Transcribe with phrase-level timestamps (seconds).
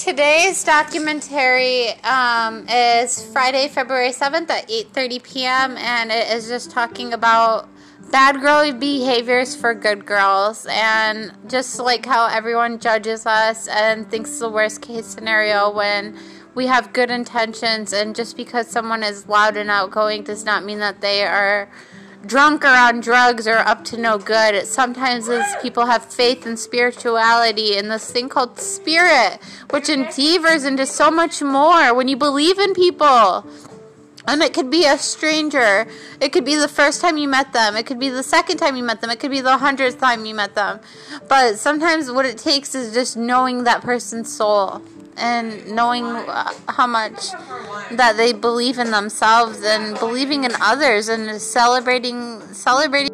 [0.00, 5.76] Today's documentary um, is Friday, February 7th at 8:30 p.m.
[5.76, 7.68] and it is just talking about
[8.10, 14.38] bad girl behaviors for good girls and just like how everyone judges us and thinks
[14.38, 16.16] the worst case scenario when
[16.54, 20.78] we have good intentions and just because someone is loud and outgoing does not mean
[20.78, 21.70] that they are
[22.26, 24.66] drunk or on drugs or up to no good.
[24.66, 29.38] Sometimes is people have faith and spirituality and this thing called spirit,
[29.70, 33.46] which endeavors into so much more when you believe in people.
[34.28, 35.86] And it could be a stranger.
[36.20, 37.74] It could be the first time you met them.
[37.74, 39.10] It could be the second time you met them.
[39.10, 40.80] It could be the hundredth time you met them.
[41.28, 44.82] But sometimes what it takes is just knowing that person's soul
[45.20, 47.30] and knowing uh, how much
[47.92, 53.09] that they believe in themselves and believing in others and celebrating celebrating